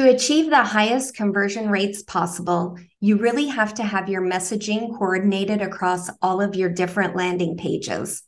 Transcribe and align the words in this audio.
To 0.00 0.08
achieve 0.08 0.48
the 0.48 0.64
highest 0.64 1.14
conversion 1.14 1.68
rates 1.68 2.02
possible, 2.02 2.78
you 3.00 3.18
really 3.18 3.48
have 3.48 3.74
to 3.74 3.82
have 3.82 4.08
your 4.08 4.22
messaging 4.22 4.96
coordinated 4.96 5.60
across 5.60 6.08
all 6.22 6.40
of 6.40 6.56
your 6.56 6.70
different 6.70 7.16
landing 7.16 7.58
pages. 7.58 8.22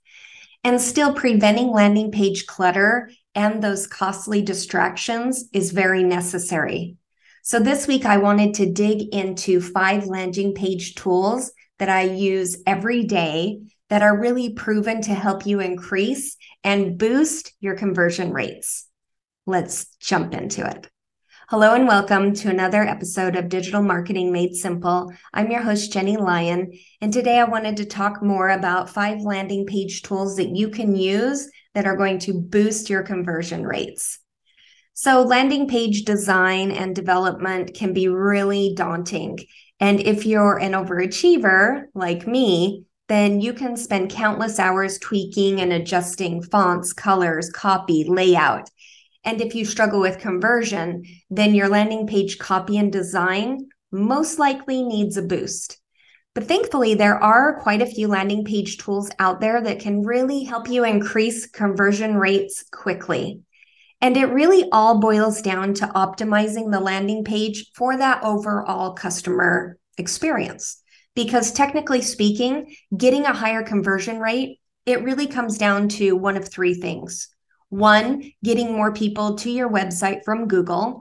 And 0.64 0.78
still, 0.78 1.14
preventing 1.14 1.70
landing 1.70 2.10
page 2.10 2.44
clutter 2.44 3.10
and 3.34 3.62
those 3.62 3.86
costly 3.86 4.42
distractions 4.42 5.48
is 5.54 5.72
very 5.72 6.04
necessary. 6.04 6.98
So, 7.42 7.58
this 7.58 7.86
week 7.86 8.04
I 8.04 8.18
wanted 8.18 8.52
to 8.56 8.70
dig 8.70 9.14
into 9.14 9.62
five 9.62 10.04
landing 10.04 10.52
page 10.52 10.94
tools 10.94 11.52
that 11.78 11.88
I 11.88 12.02
use 12.02 12.58
every 12.66 13.04
day 13.04 13.62
that 13.88 14.02
are 14.02 14.20
really 14.20 14.52
proven 14.52 15.00
to 15.04 15.14
help 15.14 15.46
you 15.46 15.60
increase 15.60 16.36
and 16.62 16.98
boost 16.98 17.50
your 17.60 17.76
conversion 17.76 18.30
rates. 18.30 18.86
Let's 19.46 19.86
jump 20.00 20.34
into 20.34 20.66
it. 20.66 20.91
Hello 21.48 21.74
and 21.74 21.88
welcome 21.88 22.32
to 22.34 22.48
another 22.48 22.82
episode 22.82 23.34
of 23.34 23.48
Digital 23.48 23.82
Marketing 23.82 24.32
Made 24.32 24.54
Simple. 24.54 25.12
I'm 25.34 25.50
your 25.50 25.60
host, 25.60 25.92
Jenny 25.92 26.16
Lyon, 26.16 26.72
and 27.00 27.12
today 27.12 27.38
I 27.38 27.44
wanted 27.44 27.76
to 27.78 27.84
talk 27.84 28.22
more 28.22 28.48
about 28.48 28.88
five 28.88 29.22
landing 29.22 29.66
page 29.66 30.02
tools 30.02 30.36
that 30.36 30.54
you 30.54 30.68
can 30.68 30.94
use 30.94 31.50
that 31.74 31.84
are 31.84 31.96
going 31.96 32.20
to 32.20 32.40
boost 32.40 32.88
your 32.88 33.02
conversion 33.02 33.66
rates. 33.66 34.20
So, 34.94 35.22
landing 35.22 35.68
page 35.68 36.04
design 36.04 36.70
and 36.70 36.94
development 36.94 37.74
can 37.74 37.92
be 37.92 38.06
really 38.06 38.74
daunting. 38.76 39.40
And 39.80 39.98
if 40.00 40.24
you're 40.24 40.58
an 40.58 40.72
overachiever 40.72 41.86
like 41.92 42.24
me, 42.24 42.84
then 43.08 43.40
you 43.40 43.52
can 43.52 43.76
spend 43.76 44.10
countless 44.10 44.60
hours 44.60 44.96
tweaking 44.98 45.60
and 45.60 45.72
adjusting 45.72 46.40
fonts, 46.40 46.92
colors, 46.92 47.50
copy, 47.50 48.04
layout. 48.08 48.70
And 49.24 49.40
if 49.40 49.54
you 49.54 49.64
struggle 49.64 50.00
with 50.00 50.18
conversion, 50.18 51.04
then 51.30 51.54
your 51.54 51.68
landing 51.68 52.06
page 52.06 52.38
copy 52.38 52.76
and 52.76 52.92
design 52.92 53.68
most 53.90 54.38
likely 54.38 54.82
needs 54.82 55.16
a 55.16 55.22
boost. 55.22 55.78
But 56.34 56.48
thankfully, 56.48 56.94
there 56.94 57.22
are 57.22 57.60
quite 57.60 57.82
a 57.82 57.86
few 57.86 58.08
landing 58.08 58.44
page 58.44 58.78
tools 58.78 59.10
out 59.18 59.40
there 59.40 59.60
that 59.60 59.80
can 59.80 60.02
really 60.02 60.44
help 60.44 60.68
you 60.68 60.84
increase 60.84 61.46
conversion 61.46 62.16
rates 62.16 62.64
quickly. 62.72 63.42
And 64.00 64.16
it 64.16 64.26
really 64.26 64.68
all 64.72 64.98
boils 64.98 65.42
down 65.42 65.74
to 65.74 65.86
optimizing 65.88 66.72
the 66.72 66.80
landing 66.80 67.22
page 67.22 67.70
for 67.74 67.96
that 67.96 68.24
overall 68.24 68.94
customer 68.94 69.78
experience. 69.98 70.82
Because 71.14 71.52
technically 71.52 72.00
speaking, 72.00 72.74
getting 72.96 73.26
a 73.26 73.34
higher 73.34 73.62
conversion 73.62 74.18
rate, 74.18 74.58
it 74.86 75.04
really 75.04 75.26
comes 75.26 75.58
down 75.58 75.88
to 75.90 76.16
one 76.16 76.36
of 76.36 76.48
three 76.48 76.74
things. 76.74 77.28
One, 77.72 78.30
getting 78.44 78.74
more 78.74 78.92
people 78.92 79.36
to 79.36 79.50
your 79.50 79.70
website 79.70 80.24
from 80.26 80.46
Google. 80.46 81.00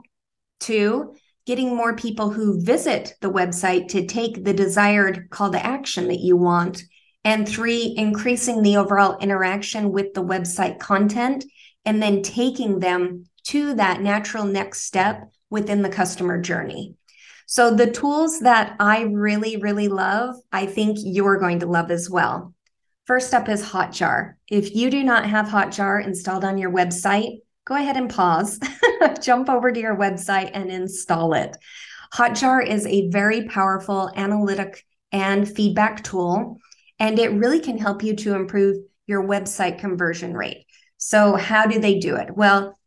Two, 0.58 1.14
getting 1.44 1.76
more 1.76 1.94
people 1.94 2.30
who 2.30 2.62
visit 2.62 3.12
the 3.20 3.30
website 3.30 3.88
to 3.88 4.06
take 4.06 4.42
the 4.42 4.54
desired 4.54 5.28
call 5.28 5.52
to 5.52 5.62
action 5.62 6.08
that 6.08 6.20
you 6.20 6.34
want. 6.34 6.82
And 7.24 7.46
three, 7.46 7.94
increasing 7.98 8.62
the 8.62 8.78
overall 8.78 9.18
interaction 9.18 9.92
with 9.92 10.14
the 10.14 10.24
website 10.24 10.78
content 10.78 11.44
and 11.84 12.02
then 12.02 12.22
taking 12.22 12.78
them 12.78 13.26
to 13.48 13.74
that 13.74 14.00
natural 14.00 14.46
next 14.46 14.86
step 14.86 15.30
within 15.50 15.82
the 15.82 15.90
customer 15.90 16.40
journey. 16.40 16.94
So, 17.44 17.74
the 17.76 17.90
tools 17.90 18.40
that 18.40 18.76
I 18.80 19.02
really, 19.02 19.58
really 19.58 19.88
love, 19.88 20.36
I 20.50 20.64
think 20.64 20.96
you're 21.02 21.38
going 21.38 21.58
to 21.58 21.66
love 21.66 21.90
as 21.90 22.08
well. 22.08 22.54
First 23.06 23.34
up 23.34 23.48
is 23.48 23.64
Hotjar. 23.64 24.34
If 24.48 24.76
you 24.76 24.88
do 24.88 25.02
not 25.02 25.26
have 25.26 25.46
Hotjar 25.46 26.04
installed 26.04 26.44
on 26.44 26.56
your 26.56 26.70
website, 26.70 27.40
go 27.64 27.74
ahead 27.74 27.96
and 27.96 28.08
pause, 28.08 28.60
jump 29.20 29.50
over 29.50 29.72
to 29.72 29.80
your 29.80 29.96
website 29.96 30.52
and 30.54 30.70
install 30.70 31.34
it. 31.34 31.56
Hotjar 32.14 32.64
is 32.64 32.86
a 32.86 33.08
very 33.10 33.48
powerful 33.48 34.08
analytic 34.14 34.84
and 35.10 35.48
feedback 35.48 36.04
tool, 36.04 36.58
and 37.00 37.18
it 37.18 37.32
really 37.32 37.58
can 37.58 37.76
help 37.76 38.04
you 38.04 38.14
to 38.16 38.36
improve 38.36 38.76
your 39.06 39.26
website 39.26 39.80
conversion 39.80 40.34
rate. 40.34 40.64
So, 40.96 41.34
how 41.34 41.66
do 41.66 41.80
they 41.80 41.98
do 41.98 42.14
it? 42.14 42.28
Well, 42.36 42.78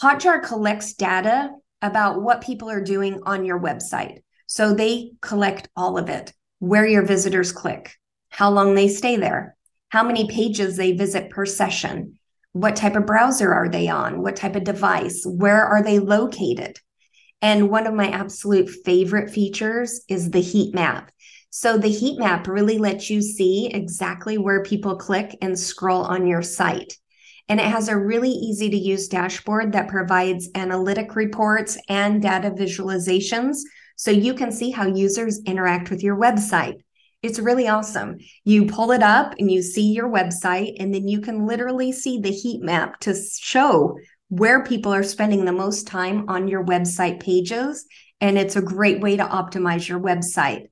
Hotjar 0.00 0.44
collects 0.44 0.94
data 0.94 1.50
about 1.82 2.22
what 2.22 2.42
people 2.42 2.70
are 2.70 2.80
doing 2.80 3.20
on 3.26 3.44
your 3.44 3.58
website. 3.58 4.22
So, 4.46 4.72
they 4.72 5.14
collect 5.20 5.68
all 5.74 5.98
of 5.98 6.08
it 6.08 6.32
where 6.60 6.86
your 6.86 7.04
visitors 7.04 7.50
click, 7.50 7.96
how 8.28 8.50
long 8.50 8.76
they 8.76 8.86
stay 8.86 9.16
there, 9.16 9.56
how 9.94 10.02
many 10.02 10.26
pages 10.26 10.76
they 10.76 10.90
visit 10.90 11.30
per 11.30 11.46
session, 11.46 12.18
what 12.50 12.74
type 12.74 12.96
of 12.96 13.06
browser 13.06 13.54
are 13.54 13.68
they 13.68 13.86
on, 13.86 14.20
what 14.20 14.34
type 14.34 14.56
of 14.56 14.64
device, 14.64 15.22
where 15.24 15.64
are 15.64 15.84
they 15.84 16.00
located. 16.00 16.76
And 17.40 17.70
one 17.70 17.86
of 17.86 17.94
my 17.94 18.08
absolute 18.08 18.68
favorite 18.84 19.30
features 19.30 20.04
is 20.08 20.32
the 20.32 20.40
heat 20.40 20.74
map. 20.74 21.12
So 21.50 21.78
the 21.78 21.86
heat 21.86 22.18
map 22.18 22.48
really 22.48 22.76
lets 22.76 23.08
you 23.08 23.22
see 23.22 23.68
exactly 23.72 24.36
where 24.36 24.64
people 24.64 24.96
click 24.96 25.38
and 25.40 25.56
scroll 25.56 26.02
on 26.02 26.26
your 26.26 26.42
site. 26.42 26.98
And 27.48 27.60
it 27.60 27.66
has 27.66 27.86
a 27.86 27.96
really 27.96 28.30
easy 28.30 28.68
to 28.70 28.76
use 28.76 29.06
dashboard 29.06 29.70
that 29.74 29.86
provides 29.86 30.48
analytic 30.56 31.14
reports 31.14 31.78
and 31.88 32.20
data 32.20 32.50
visualizations 32.50 33.58
so 33.94 34.10
you 34.10 34.34
can 34.34 34.50
see 34.50 34.72
how 34.72 34.88
users 34.88 35.40
interact 35.46 35.88
with 35.88 36.02
your 36.02 36.16
website. 36.16 36.80
It's 37.24 37.38
really 37.38 37.68
awesome. 37.68 38.18
You 38.44 38.66
pull 38.66 38.92
it 38.92 39.02
up 39.02 39.34
and 39.38 39.50
you 39.50 39.62
see 39.62 39.92
your 39.92 40.10
website, 40.10 40.76
and 40.78 40.92
then 40.92 41.08
you 41.08 41.22
can 41.22 41.46
literally 41.46 41.90
see 41.90 42.18
the 42.18 42.30
heat 42.30 42.62
map 42.62 43.00
to 43.00 43.14
show 43.14 43.96
where 44.28 44.62
people 44.62 44.92
are 44.92 45.02
spending 45.02 45.46
the 45.46 45.52
most 45.52 45.86
time 45.86 46.28
on 46.28 46.48
your 46.48 46.62
website 46.62 47.20
pages. 47.20 47.86
And 48.20 48.36
it's 48.36 48.56
a 48.56 48.62
great 48.62 49.00
way 49.00 49.16
to 49.16 49.24
optimize 49.24 49.88
your 49.88 50.00
website. 50.00 50.68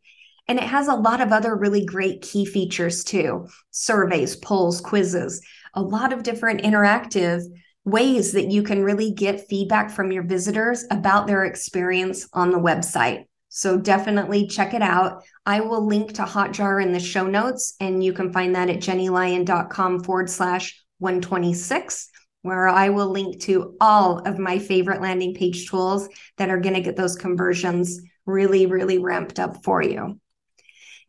And 0.47 0.59
it 0.59 0.65
has 0.65 0.89
a 0.89 0.95
lot 0.95 1.23
of 1.23 1.33
other 1.33 1.57
really 1.57 1.87
great 1.87 2.21
key 2.21 2.45
features 2.45 3.03
too 3.03 3.49
surveys, 3.71 4.37
polls, 4.37 4.83
quizzes, 4.83 5.41
a 5.73 5.81
lot 5.81 6.13
of 6.13 6.23
different 6.23 6.61
interactive 6.61 7.41
ways 7.87 8.33
that 8.33 8.51
you 8.51 8.63
can 8.63 8.83
really 8.83 9.13
get 9.13 9.49
feedback 9.49 9.91
from 9.91 10.13
your 10.13 10.25
visitors 10.25 10.85
about 10.91 11.27
their 11.27 11.47
experience 11.47 12.29
on 12.35 12.51
the 12.51 12.59
website. 12.59 13.25
So 13.55 13.77
definitely 13.77 14.47
check 14.47 14.73
it 14.73 14.81
out. 14.81 15.25
I 15.45 15.61
will 15.61 15.87
link 15.87 16.15
to 16.15 16.23
Hotjar 16.23 16.83
in 16.83 16.93
the 16.93 16.99
show 16.99 17.27
notes, 17.27 17.75
and 17.81 18.03
you 18.03 18.15
can 18.15 18.33
find 18.33 18.55
that 18.55 18.71
at 18.71 18.79
jennylyon.com 18.79 20.05
forward 20.05 20.31
slash 20.31 20.83
126, 21.01 22.09
where 22.41 22.67
I 22.67 22.89
will 22.89 23.11
link 23.11 23.43
to 23.43 23.77
all 23.79 24.21
of 24.21 24.39
my 24.39 24.59
favorite 24.59 25.03
landing 25.03 25.35
page 25.35 25.69
tools 25.69 26.09
that 26.39 26.49
are 26.49 26.61
going 26.61 26.77
to 26.77 26.81
get 26.81 26.97
those 26.97 27.15
conversions 27.15 28.01
really, 28.25 28.65
really 28.65 28.97
ramped 28.97 29.39
up 29.39 29.63
for 29.63 29.83
you. 29.83 30.19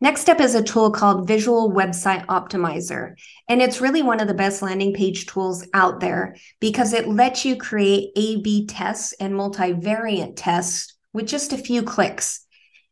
Next 0.02 0.28
up 0.28 0.38
is 0.38 0.54
a 0.54 0.62
tool 0.62 0.90
called 0.90 1.26
Visual 1.26 1.72
Website 1.72 2.26
Optimizer. 2.26 3.14
And 3.48 3.62
it's 3.62 3.80
really 3.80 4.02
one 4.02 4.20
of 4.20 4.28
the 4.28 4.34
best 4.34 4.60
landing 4.60 4.92
page 4.92 5.24
tools 5.24 5.66
out 5.72 6.00
there 6.00 6.36
because 6.60 6.92
it 6.92 7.08
lets 7.08 7.46
you 7.46 7.56
create 7.56 8.10
A 8.16 8.42
B 8.42 8.66
tests 8.66 9.14
and 9.18 9.32
multivariate 9.32 10.34
tests 10.36 10.93
with 11.14 11.26
just 11.26 11.54
a 11.54 11.58
few 11.58 11.82
clicks. 11.82 12.44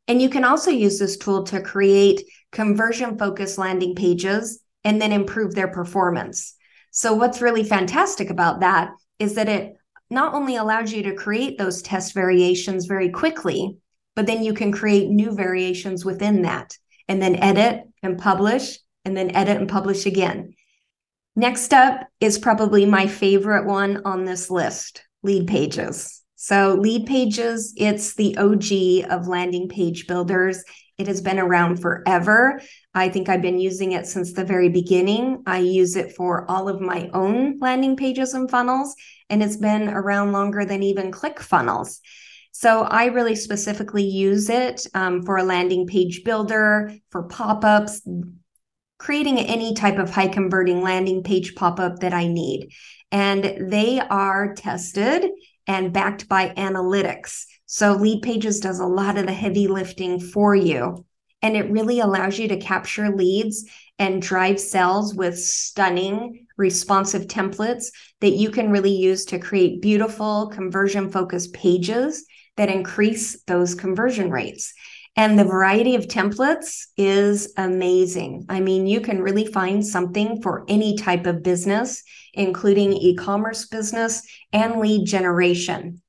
And 0.09 0.23
you 0.23 0.31
can 0.31 0.45
also 0.45 0.71
use 0.71 0.99
this 0.99 1.19
tool 1.19 1.45
to 1.45 1.61
create 1.61 2.23
conversion 2.51 3.19
focused 3.19 3.59
landing 3.59 3.95
pages 3.95 4.61
and 4.85 5.01
then 5.01 5.13
improve 5.13 5.55
their 5.55 5.69
performance. 5.69 6.55
So, 6.91 7.15
what's 7.15 7.43
really 7.43 7.65
fantastic 7.65 8.31
about 8.31 8.61
that 8.61 8.91
is 9.19 9.35
that 9.35 9.49
it 9.49 9.77
not 10.11 10.35
only 10.35 10.57
allows 10.57 10.93
you 10.93 11.03
to 11.05 11.15
create 11.15 11.59
those 11.59 11.83
test 11.83 12.15
variations 12.15 12.87
very 12.87 13.11
quickly, 13.11 13.77
but 14.15 14.27
then 14.27 14.43
you 14.43 14.53
can 14.53 14.73
create 14.73 15.09
new 15.09 15.33
variations 15.33 16.05
within 16.05 16.43
that 16.43 16.77
and 17.09 17.21
then 17.21 17.37
edit 17.37 17.83
and 18.03 18.19
publish 18.19 18.79
and 19.05 19.17
then 19.17 19.35
edit 19.35 19.57
and 19.57 19.69
publish 19.69 20.07
again. 20.07 20.55
Next 21.35 21.73
up 21.73 22.07
is 22.21 22.39
probably 22.39 22.85
my 22.85 23.07
favorite 23.07 23.67
one 23.67 24.03
on 24.05 24.25
this 24.25 24.51
list 24.51 25.03
Leadpages. 25.25 26.22
So, 26.43 26.77
Leadpages, 26.77 27.73
it's 27.77 28.15
the 28.15 28.37
OG 28.37 29.13
of 29.13 29.29
landing 29.29 29.69
page 29.69 30.09
builders. 30.09 30.65
It 30.99 31.07
has 31.07 31.21
been 31.21 31.39
around 31.39 31.77
forever. 31.77 32.61
I 32.93 33.11
think 33.11 33.29
I've 33.29 33.43
been 33.43 33.61
using 33.61 33.93
it 33.93 34.07
since 34.09 34.33
the 34.33 34.45
very 34.45 34.69
beginning. 34.69 35.45
I 35.47 35.59
use 35.59 35.95
it 35.95 36.17
for 36.17 36.51
all 36.51 36.69
of 36.69 36.81
my 36.81 37.09
own 37.15 37.61
landing 37.61 37.97
pages 37.97 38.35
and 38.35 38.51
funnels, 38.51 38.97
and 39.31 39.41
it's 39.41 39.57
been 39.57 39.89
around 39.89 40.33
longer 40.33 40.65
than 40.65 40.83
even 40.83 41.13
ClickFunnels. 41.13 42.01
So 42.51 42.83
I 42.83 43.05
really 43.05 43.37
specifically 43.37 44.03
use 44.03 44.51
it 44.51 44.85
um, 44.95 45.23
for 45.23 45.37
a 45.37 45.45
landing 45.45 45.87
page 45.87 46.25
builder, 46.25 46.93
for 47.11 47.23
pop 47.23 47.65
ups, 47.65 48.03
creating 48.99 49.39
any 49.39 49.75
type 49.75 49.99
of 49.99 50.11
high 50.11 50.27
converting 50.27 50.83
landing 50.83 51.23
page 51.23 51.55
pop 51.55 51.79
up 51.79 52.01
that 52.01 52.13
I 52.13 52.27
need. 52.27 52.73
And 53.13 53.71
they 53.71 54.01
are 54.01 54.55
tested 54.55 55.31
and 55.67 55.93
backed 55.93 56.29
by 56.29 56.51
analytics. 56.51 57.45
So 57.67 57.97
Leadpages 57.97 58.61
does 58.61 58.81
a 58.81 58.87
lot 58.87 59.17
of 59.17 59.27
the 59.27 59.33
heavy 59.33 59.67
lifting 59.67 60.21
for 60.21 60.55
you. 60.55 61.05
And 61.41 61.57
it 61.57 61.71
really 61.71 62.01
allows 62.01 62.39
you 62.39 62.49
to 62.49 62.57
capture 62.57 63.15
leads 63.15 63.69
and 63.99 64.23
drive 64.23 64.61
sales 64.61 65.15
with 65.15 65.39
stunning 65.39 66.47
responsive 66.57 67.27
templates 67.27 67.87
that 68.21 68.33
you 68.33 68.51
can 68.51 68.71
really 68.71 68.95
use 68.95 69.25
to 69.27 69.39
create 69.39 69.83
beautiful 69.83 70.51
conversion 70.53 71.11
focused 71.11 71.53
pages 71.53 72.25
that 72.57 72.69
increase 72.69 73.43
those 73.45 73.75
conversion 73.75 74.31
rates. 74.31 74.75
And 75.15 75.39
the 75.39 75.45
variety 75.45 75.95
of 75.95 76.07
templates 76.07 76.87
is 76.97 77.53
amazing. 77.59 78.47
I 78.49 78.61
mean, 78.61 78.87
you 78.87 79.01
can 79.01 79.21
really 79.21 79.45
find 79.45 79.87
something 79.87 80.41
for 80.41 80.65
any 80.69 80.97
type 80.97 81.27
of 81.27 81.43
business, 81.43 82.03
including 82.33 82.95
e 82.95 83.15
commerce 83.15 83.67
business 83.67 84.23
and 84.53 84.81
lead 84.81 85.07
generation. 85.07 86.01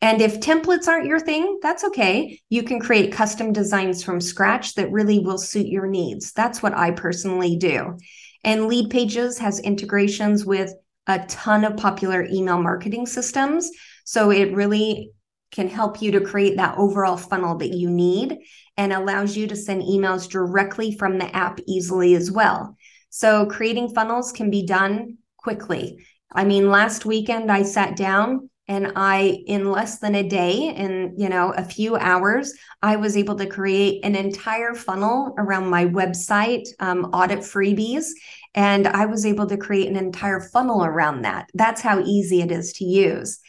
And 0.00 0.20
if 0.20 0.40
templates 0.40 0.88
aren't 0.88 1.06
your 1.06 1.20
thing, 1.20 1.58
that's 1.62 1.84
okay. 1.84 2.40
You 2.50 2.62
can 2.62 2.80
create 2.80 3.12
custom 3.12 3.52
designs 3.52 4.02
from 4.02 4.20
scratch 4.20 4.74
that 4.74 4.90
really 4.90 5.20
will 5.20 5.38
suit 5.38 5.66
your 5.66 5.86
needs. 5.86 6.32
That's 6.32 6.62
what 6.62 6.76
I 6.76 6.90
personally 6.90 7.56
do. 7.56 7.98
And 8.44 8.62
Leadpages 8.62 9.38
has 9.38 9.60
integrations 9.60 10.44
with 10.44 10.72
a 11.06 11.20
ton 11.26 11.64
of 11.64 11.76
popular 11.76 12.24
email 12.24 12.60
marketing 12.60 13.06
systems. 13.06 13.70
So 14.04 14.30
it 14.30 14.54
really 14.54 15.12
can 15.52 15.68
help 15.68 16.02
you 16.02 16.10
to 16.12 16.20
create 16.20 16.56
that 16.56 16.76
overall 16.78 17.16
funnel 17.16 17.56
that 17.58 17.74
you 17.74 17.88
need 17.88 18.38
and 18.76 18.92
allows 18.92 19.36
you 19.36 19.46
to 19.46 19.56
send 19.56 19.82
emails 19.82 20.28
directly 20.28 20.96
from 20.96 21.18
the 21.18 21.36
app 21.36 21.60
easily 21.68 22.14
as 22.14 22.30
well. 22.30 22.76
So 23.10 23.46
creating 23.46 23.94
funnels 23.94 24.32
can 24.32 24.50
be 24.50 24.66
done 24.66 25.18
quickly. 25.36 26.04
I 26.34 26.44
mean, 26.44 26.70
last 26.70 27.04
weekend 27.04 27.52
I 27.52 27.62
sat 27.62 27.96
down 27.96 28.48
and 28.68 28.92
i 28.94 29.42
in 29.46 29.70
less 29.70 29.98
than 29.98 30.14
a 30.14 30.28
day 30.28 30.72
in 30.74 31.14
you 31.16 31.28
know 31.28 31.52
a 31.52 31.64
few 31.64 31.96
hours 31.96 32.54
i 32.80 32.94
was 32.94 33.16
able 33.16 33.34
to 33.34 33.46
create 33.46 34.04
an 34.04 34.14
entire 34.14 34.74
funnel 34.74 35.34
around 35.36 35.68
my 35.68 35.84
website 35.84 36.66
um, 36.78 37.06
audit 37.06 37.40
freebies 37.40 38.06
and 38.54 38.86
i 38.86 39.04
was 39.04 39.26
able 39.26 39.46
to 39.46 39.56
create 39.56 39.88
an 39.88 39.96
entire 39.96 40.40
funnel 40.40 40.84
around 40.84 41.22
that 41.22 41.50
that's 41.54 41.80
how 41.80 42.00
easy 42.00 42.40
it 42.40 42.52
is 42.52 42.72
to 42.72 42.84
use 42.84 43.40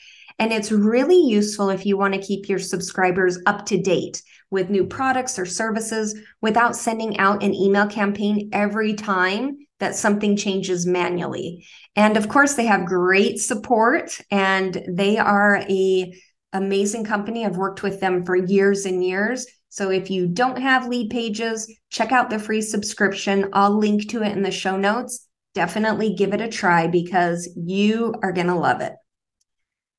and 0.43 0.51
it's 0.51 0.73
really 0.73 1.21
useful 1.21 1.69
if 1.69 1.85
you 1.85 1.95
want 1.95 2.13
to 2.13 2.19
keep 2.19 2.49
your 2.49 2.59
subscribers 2.59 3.39
up 3.45 3.65
to 3.67 3.81
date 3.81 4.21
with 4.51 4.69
new 4.69 4.85
products 4.85 5.39
or 5.39 5.45
services 5.45 6.19
without 6.41 6.75
sending 6.75 7.17
out 7.17 7.41
an 7.41 7.53
email 7.53 7.87
campaign 7.87 8.49
every 8.51 8.93
time 8.93 9.55
that 9.79 9.95
something 9.95 10.35
changes 10.35 10.85
manually. 10.85 11.65
And 11.95 12.17
of 12.17 12.27
course, 12.27 12.55
they 12.55 12.65
have 12.65 12.85
great 12.85 13.39
support 13.39 14.19
and 14.31 14.83
they 14.89 15.17
are 15.17 15.63
a 15.69 16.13
amazing 16.51 17.05
company. 17.05 17.45
I've 17.45 17.55
worked 17.55 17.81
with 17.81 18.01
them 18.01 18.25
for 18.25 18.35
years 18.35 18.85
and 18.85 19.01
years. 19.01 19.47
So 19.69 19.91
if 19.91 20.11
you 20.11 20.27
don't 20.27 20.59
have 20.59 20.89
lead 20.89 21.09
pages, 21.09 21.73
check 21.89 22.11
out 22.11 22.29
the 22.29 22.37
free 22.37 22.61
subscription. 22.61 23.49
I'll 23.53 23.79
link 23.79 24.09
to 24.09 24.23
it 24.23 24.33
in 24.33 24.43
the 24.43 24.51
show 24.51 24.75
notes. 24.75 25.25
Definitely 25.55 26.15
give 26.15 26.33
it 26.33 26.41
a 26.41 26.49
try 26.49 26.87
because 26.87 27.49
you 27.55 28.13
are 28.21 28.33
going 28.33 28.47
to 28.47 28.55
love 28.55 28.81
it. 28.81 28.91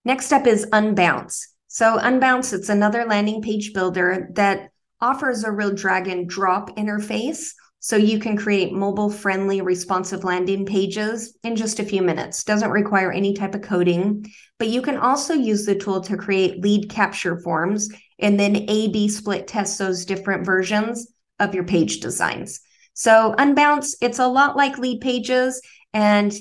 Next 0.05 0.33
up 0.33 0.47
is 0.47 0.67
Unbounce. 0.67 1.47
So 1.69 1.99
Unbounce, 1.99 2.53
it's 2.53 2.69
another 2.69 3.05
landing 3.05 3.41
page 3.41 3.73
builder 3.73 4.29
that 4.35 4.71
offers 5.01 5.45
a 5.45 5.51
real 5.51 5.73
drag 5.73 6.09
and 6.09 6.29
drop 6.29 6.77
interface 6.77 7.53
so 7.81 7.97
you 7.97 8.19
can 8.19 8.37
create 8.37 8.73
mobile 8.73 9.11
friendly 9.11 9.61
responsive 9.61 10.25
landing 10.25 10.65
pages 10.65 11.37
in 11.43 11.57
just 11.57 11.81
a 11.81 11.85
few 11.85 12.01
minutes. 12.01 12.45
Doesn't 12.45 12.71
require 12.71 13.13
any 13.13 13.35
type 13.35 13.55
of 13.55 13.63
coding, 13.63 14.25
but 14.59 14.69
you 14.69 14.81
can 14.81 14.97
also 14.97 15.35
use 15.35 15.67
the 15.67 15.75
tool 15.75 16.01
to 16.03 16.17
create 16.17 16.63
lead 16.63 16.89
capture 16.89 17.41
forms 17.41 17.91
and 18.19 18.41
then 18.41 18.57
A 18.69 18.89
B 18.89 19.09
split 19.09 19.47
test 19.47 19.79
those 19.79 20.05
different 20.05 20.47
versions 20.47 21.13
of 21.41 21.55
your 21.55 21.65
page 21.65 22.01
designs. 22.01 22.61
So 22.95 23.35
Unbounce, 23.39 23.97
it's 24.01 24.19
a 24.19 24.29
lot 24.29 24.57
like 24.57 24.77
Leadpages 24.77 25.57
and 25.93 26.33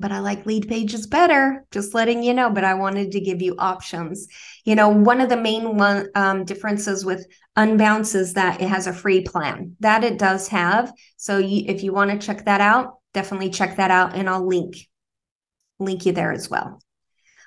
but 0.00 0.12
I 0.12 0.18
like 0.20 0.46
lead 0.46 0.68
pages 0.68 1.06
better. 1.06 1.64
Just 1.70 1.94
letting 1.94 2.22
you 2.22 2.34
know. 2.34 2.50
But 2.50 2.64
I 2.64 2.74
wanted 2.74 3.12
to 3.12 3.20
give 3.20 3.42
you 3.42 3.54
options. 3.58 4.26
You 4.64 4.74
know, 4.74 4.88
one 4.88 5.20
of 5.20 5.28
the 5.28 5.36
main 5.36 5.76
one 5.76 6.08
um, 6.14 6.44
differences 6.44 7.04
with 7.04 7.26
Unbounce 7.56 8.14
is 8.14 8.34
that 8.34 8.60
it 8.60 8.68
has 8.68 8.86
a 8.86 8.92
free 8.92 9.22
plan. 9.22 9.76
That 9.80 10.04
it 10.04 10.18
does 10.18 10.48
have. 10.48 10.92
So 11.16 11.38
you, 11.38 11.64
if 11.66 11.82
you 11.82 11.92
want 11.92 12.10
to 12.10 12.26
check 12.26 12.44
that 12.46 12.60
out, 12.60 12.98
definitely 13.14 13.50
check 13.50 13.76
that 13.76 13.90
out, 13.90 14.14
and 14.14 14.28
I'll 14.28 14.46
link 14.46 14.76
link 15.78 16.06
you 16.06 16.12
there 16.12 16.32
as 16.32 16.50
well. 16.50 16.80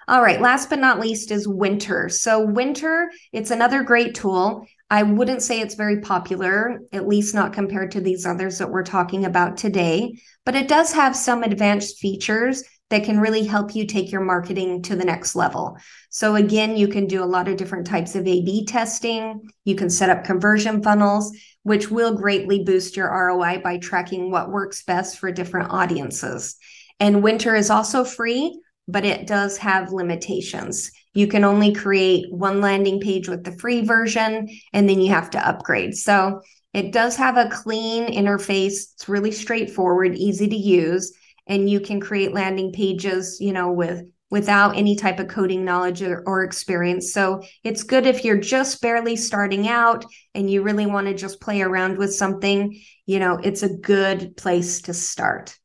All 0.08 0.22
right, 0.22 0.42
last 0.42 0.70
but 0.70 0.80
not 0.80 1.00
least 1.00 1.32
is 1.32 1.48
Winter. 1.48 2.10
So 2.10 2.46
Winter, 2.46 3.10
it's 3.32 3.52
another 3.52 3.84
great 3.84 4.16
tool. 4.16 4.66
I 4.94 5.02
wouldn't 5.02 5.42
say 5.42 5.60
it's 5.60 5.74
very 5.74 6.02
popular, 6.02 6.82
at 6.92 7.08
least 7.08 7.34
not 7.34 7.52
compared 7.52 7.90
to 7.92 8.00
these 8.00 8.28
others 8.28 8.60
that 8.60 8.70
we're 8.70 8.84
talking 8.84 9.26
about 9.26 9.58
today, 9.58 10.20
but 10.46 10.54
it 10.54 10.68
does 10.68 10.94
have 10.94 11.16
some 11.16 11.42
advanced 11.42 11.98
features 11.98 12.64
that 12.92 13.04
can 13.04 13.20
really 13.20 13.44
help 13.44 13.74
you 13.74 13.88
take 13.88 14.12
your 14.12 14.22
marketing 14.22 14.84
to 14.84 14.96
the 14.96 15.04
next 15.04 15.36
level. 15.36 15.80
So, 16.12 16.36
again, 16.36 16.78
you 16.78 16.88
can 16.88 17.08
do 17.08 17.24
a 17.24 17.26
lot 17.26 17.48
of 17.48 17.58
different 17.58 17.88
types 17.88 18.14
of 18.14 18.28
A 18.28 18.46
B 18.46 18.68
testing. 18.68 19.50
You 19.66 19.74
can 19.74 19.90
set 19.90 20.12
up 20.12 20.26
conversion 20.26 20.84
funnels, 20.84 21.36
which 21.64 21.90
will 21.90 22.16
greatly 22.16 22.64
boost 22.64 22.96
your 22.96 23.10
ROI 23.10 23.62
by 23.64 23.80
tracking 23.80 24.30
what 24.30 24.52
works 24.52 24.84
best 24.84 25.18
for 25.18 25.32
different 25.32 25.72
audiences. 25.72 26.56
And 27.00 27.24
winter 27.24 27.56
is 27.56 27.72
also 27.72 28.04
free, 28.04 28.62
but 28.88 29.06
it 29.06 29.26
does 29.26 29.58
have 29.58 29.92
limitations. 29.92 30.92
You 31.14 31.28
can 31.28 31.44
only 31.44 31.74
create 31.74 32.32
one 32.32 32.62
landing 32.62 33.00
page 33.00 33.30
with 33.30 33.44
the 33.44 33.58
free 33.58 33.86
version, 33.86 34.50
and 34.74 34.90
then 34.90 35.00
you 35.02 35.12
have 35.12 35.30
to 35.32 35.48
upgrade. 35.48 35.96
So 35.96 36.42
it 36.74 36.92
does 36.92 37.16
have 37.18 37.38
a 37.38 37.50
clean 37.50 38.08
interface. 38.08 38.94
It's 38.94 39.08
really 39.08 39.32
straightforward, 39.32 40.16
easy 40.16 40.48
to 40.48 40.56
use, 40.56 41.16
and 41.48 41.70
you 41.70 41.80
can 41.80 42.00
create 42.00 42.34
landing 42.34 42.72
pages, 42.72 43.38
you 43.40 43.54
know, 43.54 43.72
with 43.72 44.04
without 44.34 44.76
any 44.76 44.96
type 44.96 45.20
of 45.20 45.28
coding 45.28 45.64
knowledge 45.64 46.02
or, 46.02 46.24
or 46.26 46.44
experience. 46.44 47.14
So 47.14 47.44
it's 47.64 47.84
good 47.84 48.08
if 48.08 48.26
you're 48.26 48.36
just 48.36 48.82
barely 48.82 49.16
starting 49.16 49.68
out 49.68 50.06
and 50.34 50.50
you 50.50 50.64
really 50.64 50.88
want 50.88 51.06
to 51.06 51.14
just 51.14 51.40
play 51.40 51.62
around 51.62 52.00
with 52.00 52.16
something, 52.16 52.82
you 53.06 53.20
know, 53.20 53.38
it's 53.44 53.62
a 53.62 53.78
good 53.78 54.36
place 54.36 54.82
to 54.84 54.94
start. 54.96 55.56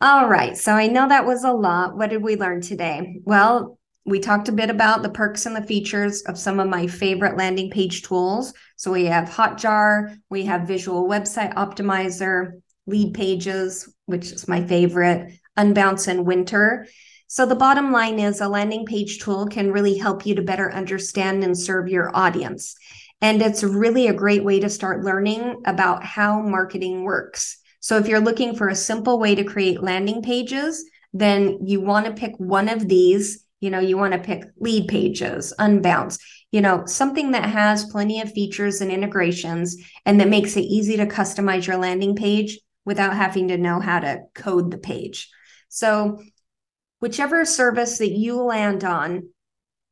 All 0.00 0.26
right. 0.26 0.56
So 0.56 0.72
I 0.72 0.86
know 0.86 1.06
that 1.06 1.26
was 1.26 1.44
a 1.44 1.52
lot. 1.52 1.94
What 1.94 2.08
did 2.08 2.22
we 2.22 2.36
learn 2.36 2.62
today? 2.62 3.20
Well, 3.24 3.78
we 4.04 4.18
talked 4.18 4.48
a 4.48 4.52
bit 4.52 4.70
about 4.70 5.02
the 5.02 5.10
perks 5.10 5.46
and 5.46 5.54
the 5.54 5.62
features 5.62 6.22
of 6.22 6.38
some 6.38 6.58
of 6.58 6.68
my 6.68 6.86
favorite 6.86 7.36
landing 7.36 7.70
page 7.70 8.02
tools. 8.02 8.52
So 8.76 8.90
we 8.90 9.04
have 9.06 9.28
Hotjar, 9.28 10.16
we 10.28 10.44
have 10.46 10.66
Visual 10.66 11.08
Website 11.08 11.54
Optimizer, 11.54 12.60
Lead 12.86 13.14
Pages, 13.14 13.92
which 14.06 14.32
is 14.32 14.48
my 14.48 14.64
favorite, 14.64 15.32
Unbounce 15.56 16.08
and 16.08 16.26
Winter. 16.26 16.86
So 17.28 17.46
the 17.46 17.54
bottom 17.54 17.92
line 17.92 18.18
is 18.18 18.40
a 18.40 18.48
landing 18.48 18.84
page 18.86 19.20
tool 19.20 19.46
can 19.46 19.72
really 19.72 19.96
help 19.96 20.26
you 20.26 20.34
to 20.34 20.42
better 20.42 20.72
understand 20.72 21.44
and 21.44 21.56
serve 21.56 21.88
your 21.88 22.14
audience. 22.14 22.74
And 23.20 23.40
it's 23.40 23.62
really 23.62 24.08
a 24.08 24.12
great 24.12 24.42
way 24.42 24.58
to 24.60 24.68
start 24.68 25.04
learning 25.04 25.62
about 25.64 26.04
how 26.04 26.42
marketing 26.42 27.04
works. 27.04 27.58
So 27.78 27.96
if 27.98 28.08
you're 28.08 28.20
looking 28.20 28.56
for 28.56 28.68
a 28.68 28.74
simple 28.74 29.18
way 29.20 29.36
to 29.36 29.44
create 29.44 29.82
landing 29.82 30.22
pages, 30.22 30.84
then 31.12 31.58
you 31.64 31.80
want 31.80 32.06
to 32.06 32.12
pick 32.12 32.32
one 32.38 32.68
of 32.68 32.88
these 32.88 33.44
you 33.62 33.70
know, 33.70 33.78
you 33.78 33.96
want 33.96 34.12
to 34.12 34.18
pick 34.18 34.42
lead 34.58 34.88
pages, 34.88 35.54
unbounce, 35.58 36.18
you 36.50 36.60
know, 36.60 36.84
something 36.84 37.30
that 37.30 37.48
has 37.48 37.84
plenty 37.84 38.20
of 38.20 38.32
features 38.32 38.80
and 38.80 38.90
integrations 38.90 39.76
and 40.04 40.20
that 40.20 40.28
makes 40.28 40.56
it 40.56 40.62
easy 40.62 40.96
to 40.96 41.06
customize 41.06 41.64
your 41.64 41.76
landing 41.76 42.16
page 42.16 42.58
without 42.84 43.14
having 43.14 43.48
to 43.48 43.56
know 43.56 43.78
how 43.78 44.00
to 44.00 44.18
code 44.34 44.72
the 44.72 44.78
page. 44.78 45.30
So 45.68 46.20
whichever 46.98 47.44
service 47.44 47.98
that 47.98 48.10
you 48.10 48.42
land 48.42 48.82
on, 48.82 49.28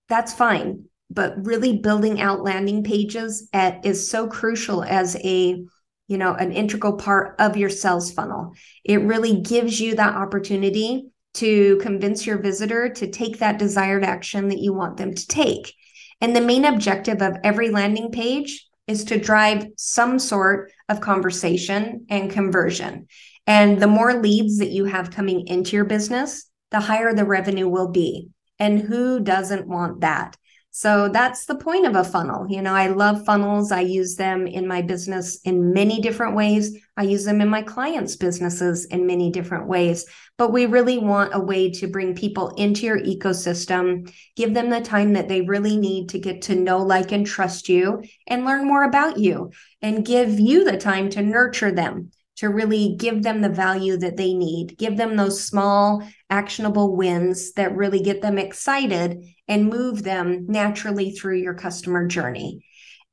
that's 0.09 0.35
fine. 0.35 0.87
But 1.09 1.47
really 1.47 1.79
building 1.79 2.21
out 2.21 2.43
landing 2.43 2.83
pages 2.83 3.49
at, 3.53 3.87
is 3.87 4.11
so 4.11 4.27
crucial 4.27 4.83
as 4.83 5.17
a 5.17 5.65
you 6.09 6.19
know 6.19 6.35
an 6.35 6.51
integral 6.51 6.95
part 6.95 7.37
of 7.39 7.57
your 7.57 7.71
sales 7.71 8.13
funnel. 8.13 8.53
It 8.85 9.03
really 9.03 9.41
gives 9.43 9.81
you 9.81 9.95
that 9.95 10.17
opportunity 10.17 11.11
to 11.35 11.77
convince 11.79 12.27
your 12.27 12.39
visitor 12.39 12.89
to 12.89 13.11
take 13.11 13.39
that 13.39 13.59
desired 13.59 14.05
action 14.05 14.49
that 14.49 14.59
you 14.59 14.73
want 14.73 14.97
them 14.97 15.15
to 15.15 15.27
take. 15.27 15.75
And 16.21 16.35
the 16.35 16.41
main 16.41 16.65
objective 16.65 17.23
of 17.23 17.37
every 17.45 17.71
landing 17.71 18.11
page 18.11 18.67
is 18.87 19.05
to 19.05 19.19
drive 19.19 19.67
some 19.77 20.19
sort 20.19 20.73
of 20.89 21.01
conversation 21.01 22.07
and 22.09 22.31
conversion. 22.31 23.07
And 23.47 23.81
the 23.81 23.87
more 23.87 24.15
leads 24.15 24.59
that 24.59 24.71
you 24.71 24.85
have 24.87 25.11
coming 25.11 25.47
into 25.47 25.77
your 25.77 25.85
business, 25.85 26.47
the 26.71 26.81
higher 26.81 27.15
the 27.15 27.25
revenue 27.25 27.69
will 27.69 27.89
be. 27.89 28.29
And 28.59 28.81
who 28.81 29.21
doesn't 29.21 29.67
want 29.67 30.01
that? 30.01 30.37
So 30.81 31.11
that's 31.11 31.45
the 31.45 31.57
point 31.57 31.87
of 31.87 31.95
a 31.95 32.03
funnel. 32.03 32.47
You 32.49 32.63
know, 32.63 32.73
I 32.73 32.87
love 32.87 33.27
funnels. 33.27 33.71
I 33.71 33.81
use 33.81 34.17
them 34.17 34.47
in 34.47 34.67
my 34.67 34.81
business 34.81 35.39
in 35.43 35.75
many 35.75 36.01
different 36.01 36.35
ways. 36.35 36.75
I 36.97 37.03
use 37.03 37.27
them 37.27 37.43
in 37.43 37.51
my 37.51 37.61
clients' 37.61 38.17
businesses 38.17 38.87
in 38.87 39.07
many 39.07 39.31
different 39.31 39.67
ways. 39.67 40.07
But 40.39 40.55
we 40.55 40.65
really 40.65 40.97
want 40.97 41.35
a 41.35 41.39
way 41.39 41.71
to 41.73 41.87
bring 41.87 42.15
people 42.15 42.55
into 42.57 42.87
your 42.87 42.99
ecosystem, 42.99 44.11
give 44.37 44.55
them 44.55 44.71
the 44.71 44.81
time 44.81 45.13
that 45.13 45.29
they 45.29 45.43
really 45.43 45.77
need 45.77 46.09
to 46.09 46.19
get 46.19 46.41
to 46.43 46.55
know, 46.55 46.79
like, 46.79 47.13
and 47.13 47.27
trust 47.27 47.69
you 47.69 48.03
and 48.27 48.47
learn 48.47 48.67
more 48.67 48.85
about 48.85 49.19
you, 49.19 49.51
and 49.83 50.07
give 50.07 50.41
you 50.41 50.65
the 50.65 50.79
time 50.79 51.11
to 51.11 51.21
nurture 51.21 51.73
them 51.73 52.11
to 52.37 52.49
really 52.49 52.95
give 52.97 53.23
them 53.23 53.43
the 53.43 53.51
value 53.51 53.99
that 53.99 54.17
they 54.17 54.33
need, 54.33 54.79
give 54.79 54.97
them 54.97 55.15
those 55.15 55.45
small, 55.45 56.03
actionable 56.31 56.97
wins 56.97 57.53
that 57.53 57.77
really 57.77 58.01
get 58.01 58.23
them 58.23 58.39
excited 58.39 59.25
and 59.49 59.69
move 59.69 60.03
them 60.03 60.47
naturally 60.49 61.11
through 61.11 61.39
your 61.39 61.55
customer 61.55 62.07
journey. 62.07 62.65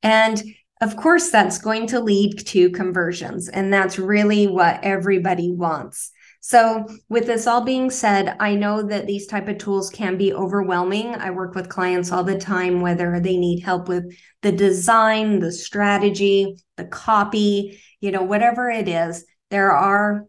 And 0.04 0.42
of 0.80 0.96
course, 0.96 1.32
that's 1.32 1.58
going 1.58 1.88
to 1.88 2.00
lead 2.00 2.38
to 2.48 2.70
conversions. 2.70 3.50
And 3.50 3.74
that's 3.74 3.98
really 3.98 4.46
what 4.48 4.80
everybody 4.84 5.52
wants. 5.52 6.12
So 6.40 6.88
with 7.10 7.26
this 7.26 7.48
all 7.48 7.62
being 7.62 7.90
said, 7.90 8.38
I 8.40 8.56
know 8.56 8.84
that 8.84 9.08
these 9.08 9.28
type 9.28 9.48
of 9.48 9.58
tools 9.58 9.90
can 9.90 10.18
be 10.18 10.34
overwhelming. 10.34 11.16
I 11.16 11.32
work 11.32 11.56
with 11.56 11.68
clients 11.68 12.12
all 12.12 12.24
the 12.24 12.38
time 12.38 12.80
whether 12.80 13.20
they 13.20 13.38
need 13.38 13.62
help 13.62 13.90
with 13.90 14.16
the 14.44 14.52
design, 14.52 15.40
the 15.40 15.52
strategy, 15.52 16.58
the 16.78 16.86
copy, 16.86 17.82
you 18.00 18.12
know, 18.12 18.22
whatever 18.22 18.70
it 18.70 18.88
is, 18.88 19.26
there 19.50 19.72
are 19.72 20.26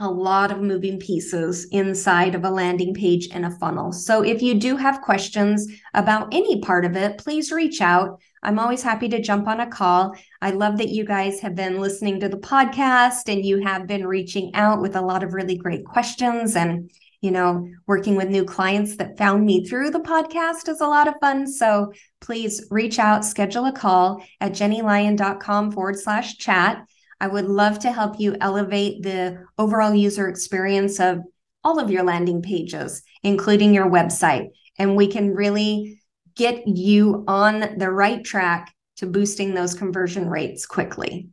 a 0.00 0.08
lot 0.08 0.52
of 0.52 0.60
moving 0.60 0.98
pieces 0.98 1.66
inside 1.72 2.34
of 2.34 2.44
a 2.44 2.50
landing 2.50 2.94
page 2.94 3.28
and 3.32 3.44
a 3.44 3.50
funnel. 3.50 3.92
So 3.92 4.22
if 4.22 4.42
you 4.42 4.54
do 4.54 4.76
have 4.76 5.02
questions 5.02 5.66
about 5.94 6.32
any 6.32 6.60
part 6.60 6.84
of 6.84 6.96
it, 6.96 7.18
please 7.18 7.50
reach 7.50 7.80
out. 7.80 8.20
I'm 8.42 8.60
always 8.60 8.82
happy 8.82 9.08
to 9.08 9.20
jump 9.20 9.48
on 9.48 9.60
a 9.60 9.66
call. 9.66 10.14
I 10.40 10.50
love 10.50 10.78
that 10.78 10.90
you 10.90 11.04
guys 11.04 11.40
have 11.40 11.56
been 11.56 11.80
listening 11.80 12.20
to 12.20 12.28
the 12.28 12.36
podcast 12.36 13.32
and 13.32 13.44
you 13.44 13.60
have 13.64 13.88
been 13.88 14.06
reaching 14.06 14.54
out 14.54 14.80
with 14.80 14.94
a 14.94 15.02
lot 15.02 15.24
of 15.24 15.34
really 15.34 15.56
great 15.56 15.84
questions 15.84 16.54
and 16.54 16.90
you 17.20 17.32
know, 17.32 17.68
working 17.86 18.14
with 18.14 18.28
new 18.28 18.44
clients 18.44 18.96
that 18.96 19.18
found 19.18 19.44
me 19.44 19.66
through 19.66 19.90
the 19.90 19.98
podcast 19.98 20.68
is 20.68 20.80
a 20.80 20.86
lot 20.86 21.08
of 21.08 21.14
fun. 21.20 21.46
So 21.46 21.92
please 22.20 22.64
reach 22.70 23.00
out, 23.00 23.24
schedule 23.24 23.66
a 23.66 23.72
call 23.72 24.22
at 24.40 24.52
jennylyon.com 24.52 25.72
forward 25.72 25.98
slash 25.98 26.38
chat. 26.38 26.86
I 27.20 27.26
would 27.26 27.46
love 27.46 27.80
to 27.80 27.92
help 27.92 28.20
you 28.20 28.36
elevate 28.40 29.02
the 29.02 29.44
overall 29.58 29.94
user 29.94 30.28
experience 30.28 31.00
of 31.00 31.20
all 31.64 31.78
of 31.78 31.90
your 31.90 32.04
landing 32.04 32.42
pages, 32.42 33.02
including 33.22 33.74
your 33.74 33.90
website. 33.90 34.48
And 34.78 34.96
we 34.96 35.08
can 35.08 35.34
really 35.34 36.00
get 36.36 36.66
you 36.66 37.24
on 37.26 37.78
the 37.78 37.90
right 37.90 38.24
track 38.24 38.72
to 38.98 39.06
boosting 39.06 39.54
those 39.54 39.74
conversion 39.74 40.28
rates 40.28 40.66
quickly. 40.66 41.28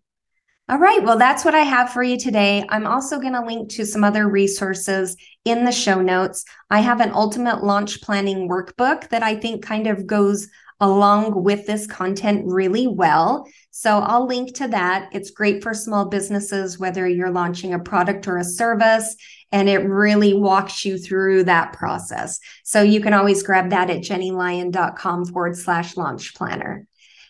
All 0.68 0.80
right, 0.80 1.04
well, 1.04 1.20
that's 1.20 1.46
what 1.46 1.54
I 1.54 1.60
have 1.60 1.92
for 1.92 2.01
you 2.01 2.18
today. 2.18 2.65
I'm 2.70 2.88
also 2.88 3.20
going 3.20 3.34
to 3.34 3.46
link 3.46 3.70
to 3.74 3.86
some 3.86 4.04
other 4.04 4.27
resources 4.27 5.15
in 5.46 5.63
the 5.63 5.72
show 5.72 6.01
notes. 6.01 6.44
I 6.72 6.80
have 6.80 7.01
an 7.01 7.12
ultimate 7.12 7.63
launch 7.63 8.01
planning 8.01 8.50
workbook 8.50 9.10
that 9.10 9.22
I 9.22 9.36
think 9.36 9.63
kind 9.63 9.86
of 9.86 10.08
goes 10.08 10.48
along 10.79 11.44
with 11.44 11.65
this 11.65 11.88
content 11.88 12.44
really 12.46 12.88
well. 12.88 13.48
So 13.72 14.00
I'll 14.00 14.27
link 14.27 14.55
to 14.55 14.67
that. 14.70 15.10
It's 15.13 15.32
great 15.32 15.63
for 15.63 15.74
small 15.74 16.05
businesses, 16.05 16.77
whether 16.77 17.08
you're 17.08 17.32
launching 17.32 17.74
a 17.74 17.79
product 17.79 18.27
or 18.27 18.38
a 18.38 18.44
service, 18.44 19.15
and 19.51 19.70
it 19.70 19.79
really 19.79 20.34
walks 20.34 20.84
you 20.84 20.98
through 20.98 21.46
that 21.46 21.74
process. 21.74 22.39
So 22.63 22.82
you 22.82 23.00
can 23.01 23.13
always 23.13 23.44
grab 23.44 23.70
that 23.70 23.89
at 23.89 24.01
jennylyon.com 24.01 25.25
forward 25.25 25.58
slash 25.58 25.96
launch 25.96 26.36
planner. 26.36 26.88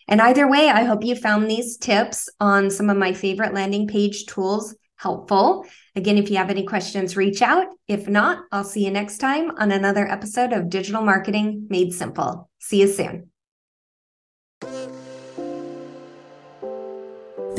And 0.08 0.20
either 0.20 0.48
way, 0.48 0.68
I 0.68 0.84
hope 0.84 1.04
you 1.04 1.16
found 1.16 1.50
these 1.50 1.76
tips 1.76 2.28
on 2.38 2.70
some 2.70 2.90
of 2.90 2.96
my 2.96 3.12
favorite 3.12 3.54
landing 3.54 3.88
page 3.88 4.26
tools 4.26 4.74
helpful. 4.96 5.66
Again, 5.94 6.18
if 6.18 6.30
you 6.30 6.36
have 6.36 6.50
any 6.50 6.64
questions, 6.64 7.16
reach 7.16 7.42
out. 7.42 7.66
If 7.86 8.08
not, 8.08 8.44
I'll 8.50 8.64
see 8.64 8.84
you 8.84 8.90
next 8.90 9.18
time 9.18 9.50
on 9.58 9.70
another 9.70 10.06
episode 10.06 10.52
of 10.52 10.70
Digital 10.70 11.02
Marketing 11.02 11.66
Made 11.68 11.92
Simple. 11.92 12.50
See 12.58 12.80
you 12.80 12.88
soon. 12.88 13.35